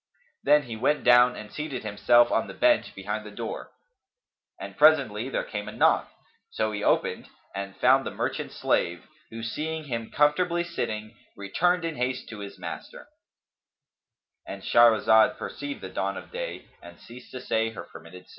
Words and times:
Then 0.41 0.63
he 0.63 0.75
went 0.75 1.03
down 1.03 1.35
and 1.35 1.51
seated 1.51 1.83
himself 1.83 2.31
on 2.31 2.47
the 2.47 2.55
bench 2.55 2.95
behind 2.95 3.23
the 3.23 3.29
door; 3.29 3.69
and 4.59 4.75
presently 4.75 5.29
there 5.29 5.43
came 5.43 5.67
a 5.67 5.71
knock; 5.71 6.09
so 6.49 6.71
he 6.71 6.83
opened 6.83 7.27
and 7.53 7.75
found 7.77 8.03
the 8.03 8.09
merchant's 8.09 8.55
slave 8.57 9.03
who, 9.29 9.43
seeing 9.43 9.83
him 9.83 10.09
comfortably 10.09 10.63
sitting, 10.63 11.15
returned 11.37 11.85
in 11.85 11.97
haste 11.97 12.27
to 12.29 12.39
his 12.39 12.57
master,—And 12.57 14.63
Shahrazad 14.63 15.37
perceived 15.37 15.81
the 15.81 15.89
dawn 15.89 16.17
of 16.17 16.31
day 16.31 16.65
and 16.81 16.97
ceas 16.99 17.29